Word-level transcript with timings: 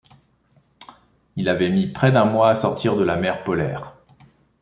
Il 1.35 1.47
avait 1.47 1.69
mis 1.69 1.85
près 1.85 2.11
d’un 2.11 2.25
mois 2.25 2.49
à 2.49 2.55
sortir 2.55 2.95
de 2.97 3.03
la 3.03 3.17
mer 3.17 3.43
polaire. 3.43 3.95